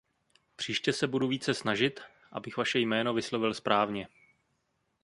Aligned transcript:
Příště 0.55 0.93
se 0.93 1.07
budu 1.07 1.27
více 1.27 1.53
snažit, 1.53 1.99
abych 2.31 2.57
vaše 2.57 2.79
jméno 2.79 3.13
vyslovil 3.13 3.53
správně. 3.53 4.07